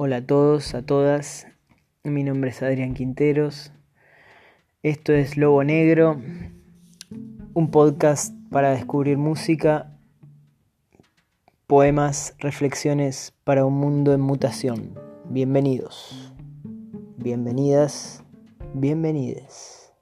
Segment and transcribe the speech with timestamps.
[0.00, 1.48] Hola a todos, a todas.
[2.04, 3.72] Mi nombre es Adrián Quinteros.
[4.84, 6.22] Esto es Lobo Negro,
[7.52, 9.98] un podcast para descubrir música,
[11.66, 14.94] poemas, reflexiones para un mundo en mutación.
[15.24, 16.32] Bienvenidos,
[17.16, 18.22] bienvenidas,
[18.74, 19.92] bienvenides.